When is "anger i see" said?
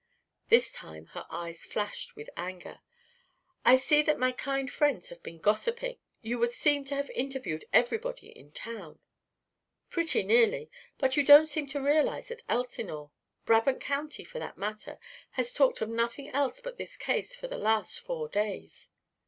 2.35-4.01